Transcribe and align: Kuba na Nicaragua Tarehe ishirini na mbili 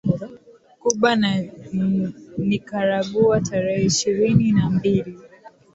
Kuba 0.81 1.09
na 1.21 1.31
Nicaragua 2.47 3.41
Tarehe 3.41 3.81
ishirini 3.85 4.51
na 4.51 4.69
mbili 4.69 5.17